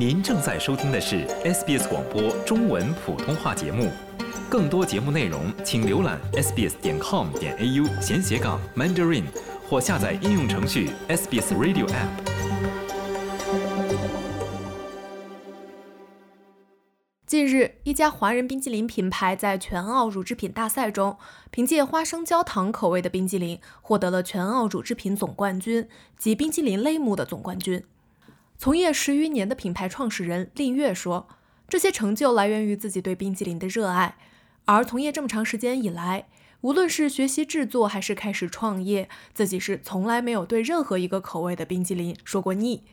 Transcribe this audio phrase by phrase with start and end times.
[0.00, 3.90] 您正在收听的是 SBS 广播中文普通话节目，
[4.48, 9.24] 更多节目内容请浏览 sbs 点 com 点 au 闲斜杠 mandarin
[9.68, 12.08] 或下载应用程序 SBS Radio App。
[17.26, 21.18] 近日，一家华人冰激凌品牌在全澳乳制品大赛中，
[21.50, 27.84] 凭借花生焦糖口味的冰激凌获得了全澳乳制品总冠军及冰激凌类目的总冠军。
[28.60, 31.26] 从业十余年的品牌创始人令月说
[31.66, 34.18] ：“这些成就来源于自己对冰激凌的热爱，
[34.66, 36.28] 而从业这么长时间以来，
[36.60, 42.84] 无论是学习制作还是开始创业，自己是从来没有对任何一个口味的冰激凌说过腻。”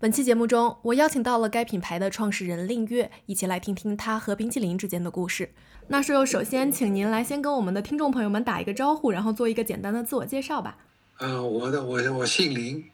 [0.00, 5.52] 本期节目中，我邀请到了该品牌的创始人令月，一起来听听他和冰淇淋之间的故事。
[5.86, 10.78] 那是首先请您来先跟我们的听众朋友们打一个招呼，然后做一个简单的自我介绍吧。
[11.20, 12.84] 嗯，我的我我姓林，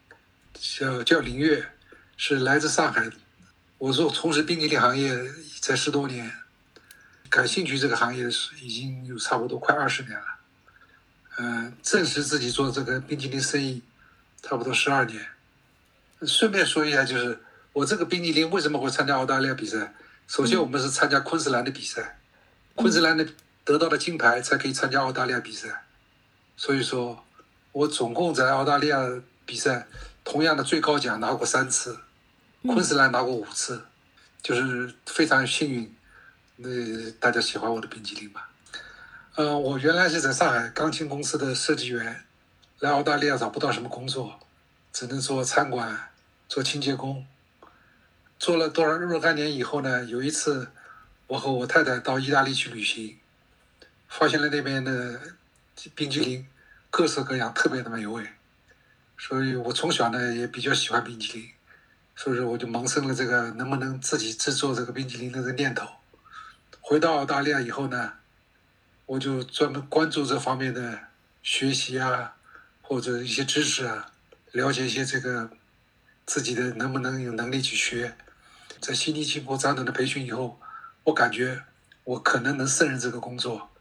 [0.53, 1.65] 叫叫林月，
[2.21, 3.09] 是来自上海。
[3.77, 5.17] 我说从事冰淇淋行业
[5.61, 6.29] 才十多年，
[7.29, 10.25] 感兴趣这个行业是已经有差不多快二十年了。
[11.37, 13.81] 嗯，正式自己做这个冰淇淋生意，
[14.41, 15.25] 差不多十二年。
[16.23, 17.39] 顺便说一下，就是
[17.71, 19.93] 我这个冰激凌为什么会参加澳大利亚比赛？
[20.27, 22.19] 首先，我们是参加昆士兰的比赛，
[22.75, 23.25] 昆士兰的
[23.63, 25.85] 得到了金牌才可以参加澳大利亚比赛。
[26.57, 27.23] 所以说，
[27.71, 28.99] 我总共在澳大利亚
[29.45, 29.87] 比赛
[30.25, 31.97] 同样的最高奖拿过三次，
[32.63, 33.85] 昆士兰拿过五次，
[34.41, 35.95] 就是非常幸运。
[36.57, 38.49] 那大家喜欢我的冰激凌吧？
[39.35, 42.25] 嗯，我原来是在上海钢琴公司的设计员，
[42.79, 44.39] 来澳大利亚找不到什么工作，
[44.91, 46.05] 只能做餐馆。
[46.49, 47.27] 做清洁工，
[48.39, 50.03] 做了多少若干年以后呢？
[50.05, 50.67] 有一次，
[51.27, 53.19] 我和我太太到意大利去旅行，
[54.07, 55.21] 发现了那边的
[55.93, 56.47] 冰激凌
[56.89, 58.27] 各色各样，特别的美味。
[59.15, 61.51] 所以我从小呢也比较喜欢冰激凌，
[62.21, 65.87] 所以说我就萌生了这个能不能自己制作这个冰淇淋的这个念头。
[66.81, 68.11] 回到澳大利亚以后呢，
[69.05, 70.99] 我就专门关注这方面的
[71.41, 72.35] 学习啊，
[72.81, 74.11] 或者一些知识啊，
[74.51, 75.49] 了解一些这个。
[76.25, 78.15] 自己的能不能有能力去学，
[78.79, 80.59] 在悉尼经过长短的培训以后，
[81.05, 81.63] 我感觉
[82.03, 83.71] 我可能能胜任这个工作。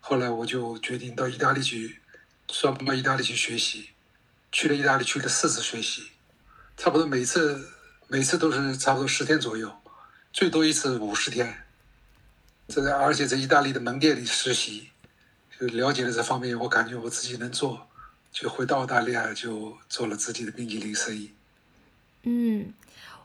[0.00, 2.00] 后来我就决定到意大利去，
[2.46, 3.90] 专门到意大利去学习。
[4.50, 6.12] 去了意大利去了四次学习，
[6.78, 7.68] 差不多每次
[8.10, 9.70] 每次都是差不多十天左右，
[10.32, 11.64] 最多一次五十天。
[12.66, 14.88] 这个而且在意大利的门店里实习，
[15.60, 17.86] 就了解了这方面，我感觉我自己能做，
[18.32, 21.32] 就回到澳大利亚就做了自己的冰激凌生意。
[22.22, 22.72] 嗯，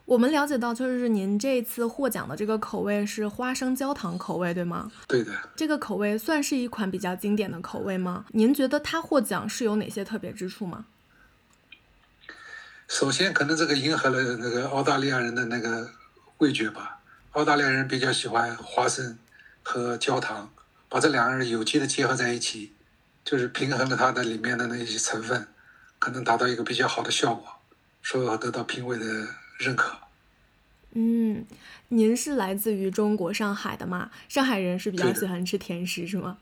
[0.03, 4.91] 我们了解到，就是您这次获奖的这个口味是花生焦糖口味，对吗？
[5.07, 5.31] 对的。
[5.55, 8.25] 这个口味算是一款比较经典的口味吗？
[8.33, 10.85] 您觉得它获奖是有哪些特别之处吗？
[12.93, 15.89] 首先，可能这个迎合了那个澳大利亚人的那个
[16.37, 16.99] 味觉吧。
[17.31, 19.17] 澳大利亚人比较喜欢花生
[19.63, 20.53] 和焦糖，
[20.89, 22.71] 把这两个人有机的结合在一起，
[23.25, 25.47] 就是平衡了它的里面的那些成分，
[25.97, 27.47] 可能达到一个比较好的效果。
[28.03, 29.05] 说要得到评委的
[29.57, 29.97] 认可。
[30.91, 31.43] 嗯，
[31.87, 34.11] 您是来自于中国上海的吗？
[34.29, 36.37] 上海人是比较喜欢吃甜食，是吗？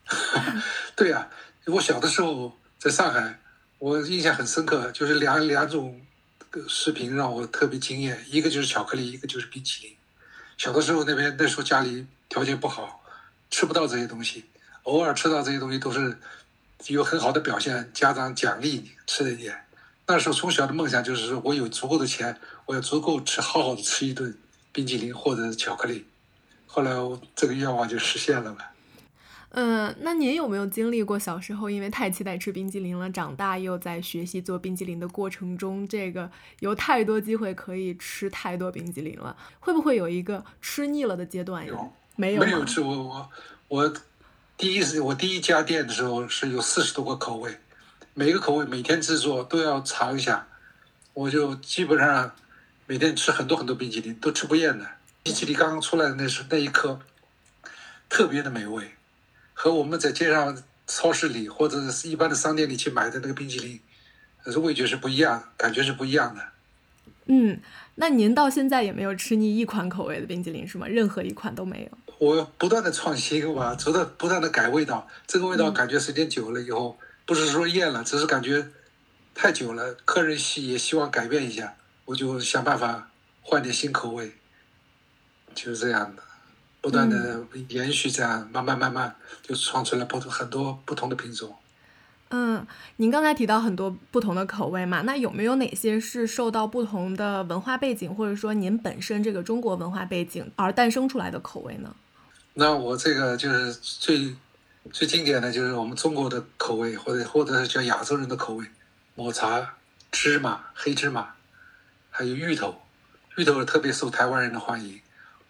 [0.97, 1.29] 对呀，
[1.67, 3.39] 我小的时候在上海，
[3.79, 6.01] 我印象很深刻，就是两两种
[6.67, 9.95] 视频让我特别惊艳，一个就是巧克力，一个就是冰淇淋。
[10.57, 13.03] 小的时候那边那时候家里条件不好，
[13.49, 14.45] 吃不到这些东西，
[14.83, 16.17] 偶尔吃到这些东西都是
[16.87, 19.65] 有很好的表现，家长奖励你吃一点。
[20.07, 24.37] 那时候从小的梦想就是说，我有足够的钱，我要足够吃好好的吃一顿
[24.73, 26.05] 冰淇淋或者巧克力。
[26.67, 28.59] 后来我这个愿望就实现了嘛。
[29.53, 41.73] 嗯，那您有没有经历过小时候因为太期待吃冰激凌了，长大又在学习做冰激凌的过程中，这个有太多机会可以吃太多冰激凌了，会不会有一个吃腻了的阶段呀？
[42.15, 42.79] 没有，没有吃。
[42.81, 43.29] 我我
[43.67, 43.93] 我
[44.57, 47.57] 第一次我第一家店的时候是有四十多个口味。
[48.13, 50.45] 每个口味每天制作都要尝一下，
[51.13, 52.33] 我就基本上
[52.85, 54.85] 每天吃很多很多冰淇淋，都吃不厌的。
[55.23, 56.99] 冰淇淋刚刚出来的那时那一刻，
[58.09, 58.91] 特别的美味，
[59.63, 63.79] 和我们在街上、超市里或者是一般的商店里去买的那个冰淇淋，
[64.47, 66.41] 是味觉是不一样，感觉是不一样的。
[67.27, 67.61] 嗯，
[67.93, 70.87] 那您到现在也没有吃腻一款口味的冰淇淋是吗？
[70.87, 72.15] 任何一款都没有？
[72.17, 76.97] 我不断的创新吧，不断不断的改味道，这个味道感觉时间久了以后。
[77.27, 78.67] 不是说厌了，只是感觉
[79.35, 81.75] 太久了，客人希也希望改变一下，
[82.05, 83.11] 我就想办法
[83.43, 84.31] 换点新口味，
[85.53, 86.23] 就是这样的，
[86.81, 91.55] 不断的延续这样，慢慢慢慢就创出了不同很多不同的品种。
[92.33, 101.93] 嗯，您刚才提到很多不同的口味嘛，那有没有哪些是受到不同的文化背景，或者说您本身这个中国文化背景而诞生出来的口味呢？
[102.53, 104.35] 那我这个就是最
[104.91, 108.65] 最经典的就是我们中国的口味，或者或者是叫亚洲人的口味，
[109.15, 109.75] 抹茶、
[110.09, 111.33] 芝麻、黑芝麻，
[112.09, 112.81] 还有芋头，
[113.35, 114.99] 芋头特别受台湾人的欢迎，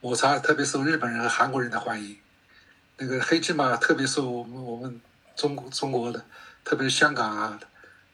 [0.02, 2.18] 抹茶特别受日本人和韩国人的欢迎，
[2.98, 5.00] 那个黑芝麻特别受我们我们
[5.36, 6.26] 中国中国的。
[6.64, 7.60] 特别是香港啊，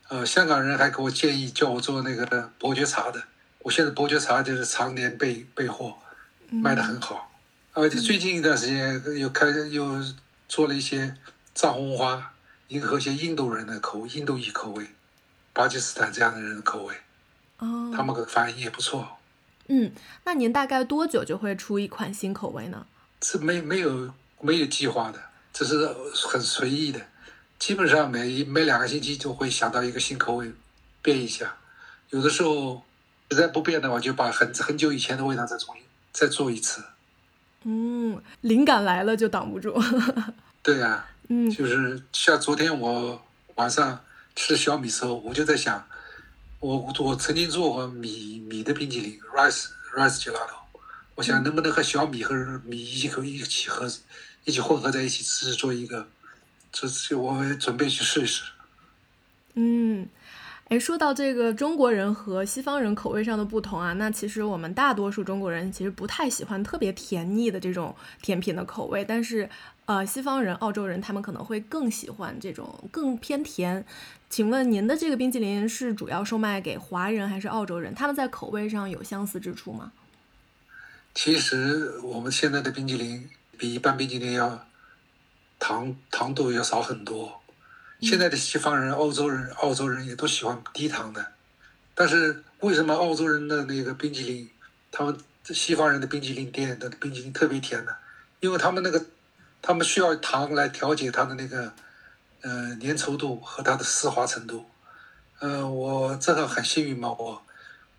[0.10, 3.24] 呃，香港人还给我建议叫我做那个伯爵茶的。
[3.60, 5.98] 我现在伯爵茶就是常年备备货，
[6.50, 7.31] 卖的很好。
[7.74, 10.01] 而且最近一段时间又开又
[10.48, 11.16] 做了一些
[11.54, 12.34] 藏红花，
[12.69, 14.88] 迎合一些印度人的口味、印度裔口味、
[15.54, 16.95] 巴基斯坦这样的人的口味。
[17.60, 19.16] 哦，他们的反应也不错。
[19.67, 19.91] 嗯，
[20.23, 22.85] 那您大概多久就会出一款新口味呢？
[23.21, 25.19] 是没没有没有计划的，
[25.51, 25.87] 这是
[26.27, 27.01] 很随意的。
[27.59, 30.51] 基本上每一每两个星期就会想到一个新口味，
[31.01, 31.57] 变一下。
[32.11, 32.83] 有的时候
[33.29, 36.83] 实在不变的话，就把很很久以前的味道再重新再做一次。
[37.63, 39.75] 嗯，灵感来了就挡不住。
[40.61, 43.21] 对呀，嗯，就是像昨天我
[43.55, 43.99] 晚上
[44.35, 45.87] 吃小米时候，我就在想，
[46.59, 50.57] 我我曾经做过米米的冰淇淋，rice rice gelato，
[51.13, 52.33] 我想能不能和小米和
[52.65, 53.88] 米一起一起合
[54.44, 56.07] 一起混合在一起，吃做一个。
[56.71, 58.44] 这次我准备去试一试。
[59.54, 60.07] 嗯，
[60.69, 69.50] 哎，说到这个中国人和西方人口味上的不同啊，那其实我们大多数中国人其实不太喜欢特别甜腻的这种甜品的口味，但是
[69.88, 73.84] 呃，西方人、澳洲人他们可能会更喜欢这种更偏甜。
[74.30, 77.95] 请问您的这个冰淇淋是主要售卖给华人还是澳洲人？
[77.95, 79.92] 他们在口味上有相似之处吗？
[81.16, 84.63] 其实我们现在的冰淇淋比一般冰淇淋要。
[85.60, 87.42] 糖糖度要少很多。
[88.00, 91.34] 现在的西方人、欧洲人、澳洲人也都喜欢低糖的，
[91.95, 94.48] 但是为什么澳洲人的那个冰淇淋，
[94.92, 97.92] 他们西方人的冰淇淋店的冰淇淋特别甜呢？
[98.39, 99.04] 因为他们那个，
[99.67, 101.73] 他们需要糖来调节它的那个，
[102.39, 104.65] 呃，粘稠度和它的丝滑程度。
[105.39, 107.43] 嗯，我这个很幸运嘛，我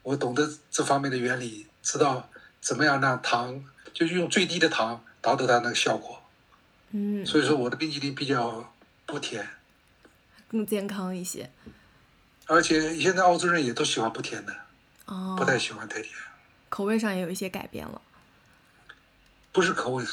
[0.02, 2.26] 我懂得这方面的原理，知道
[2.62, 3.62] 怎么样让糖，
[3.92, 6.22] 就是用最低的糖达到它那个效果。
[6.92, 8.72] 嗯，所以说我的冰淇淋比较
[9.04, 9.46] 不甜，
[10.50, 11.50] 更健康一些。
[12.46, 14.56] 而且现在澳洲人也都喜欢不甜的，
[15.04, 16.14] 哦，不太喜欢太甜。
[16.70, 18.00] 口味上也有一些改变了。
[19.52, 20.04] 不是口味，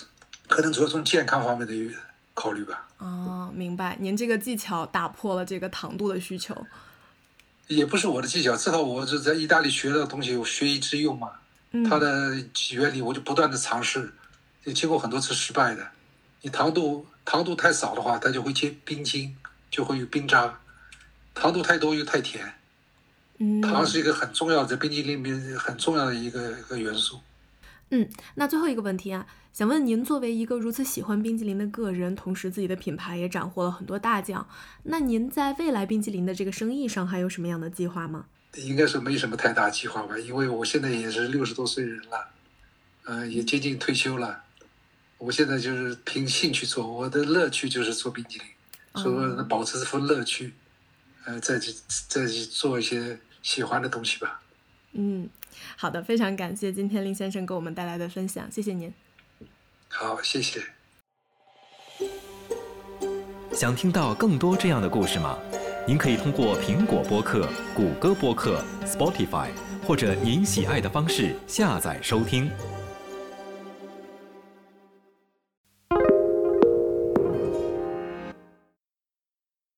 [0.48, 1.96] 可能主要从健康方面的
[2.34, 2.88] 考虑吧。
[2.98, 3.98] 哦，明白。
[4.00, 6.66] 您这个技巧打破了这个糖度的需求。
[7.68, 11.32] 也不是我的技巧，至少我是在意大利学的东西，我学以致用嘛。
[11.72, 11.84] 嗯。
[11.84, 12.36] 它的
[12.72, 14.14] 原理我就不断的尝试，
[14.64, 15.88] 也经过很多次失败的。
[16.42, 19.36] 你糖度糖度太少的话，它就会结冰晶，
[19.72, 20.48] 就会有冰渣；
[21.34, 22.54] 糖度太多又太甜。
[23.40, 27.20] 嗯，糖是一个很重要的冰淇淋里面很重要的一个一个元素。
[27.90, 34.48] 嗯，那最后一个问题啊，想问您，作为一个如此喜欢冰淇淋的个人，同时自己的品牌也斩获了很多大奖，
[34.84, 38.26] 那您在未来冰淇淋的这个生意上还有什么样的计划吗？
[38.56, 42.30] 应该是没什么太大计划吧，因为我现在也是六十多岁人了，
[43.04, 44.44] 嗯，也接近退休了。
[45.18, 48.48] 我现在就是凭兴趣做，我的乐趣就是做冰激凌，
[49.04, 50.54] 所以说保持这份乐趣，
[51.26, 51.74] 呃，再去
[52.08, 54.42] 再去做一些喜欢的东西吧。
[54.94, 55.30] 嗯，
[55.76, 58.94] 好的，非常感谢今天林先生给我们带来的分享，谢谢您。
[59.88, 60.62] 好，谢谢。
[63.54, 65.38] 想听到更多这样的故事吗？
[65.88, 69.50] 您可以通过苹果播客、谷歌播客、Spotify
[69.86, 72.50] 或者您喜爱的方式下载收听。